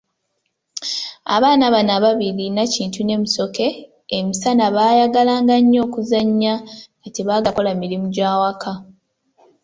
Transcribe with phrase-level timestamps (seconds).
[1.35, 3.67] Abaana bano ababiri Nakintu ne Musoke,
[4.17, 6.53] emisana baayagala nga nnyo okuzanya
[6.99, 8.71] nga tebagala kukola mirimu gy'awaka.